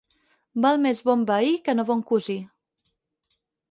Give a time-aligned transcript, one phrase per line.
[0.65, 2.41] Val més bon veí que no bon cosí.